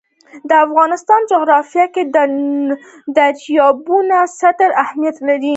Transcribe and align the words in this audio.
د 0.49 0.51
افغانستان 0.65 1.21
جغرافیه 1.31 1.85
کې 1.93 2.03
دریابونه 3.17 4.17
ستر 4.39 4.69
اهمیت 4.83 5.17
لري. 5.27 5.49